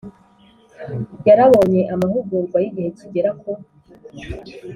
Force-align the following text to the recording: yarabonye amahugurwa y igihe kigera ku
yarabonye 1.27 1.81
amahugurwa 1.93 2.57
y 2.63 2.67
igihe 2.69 2.89
kigera 2.97 3.31
ku 3.39 3.51